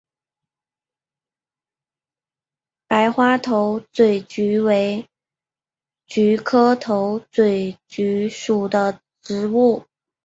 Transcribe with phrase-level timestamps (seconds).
[2.87, 5.07] 白花头嘴菊为
[6.07, 9.85] 菊科头嘴菊属的植物。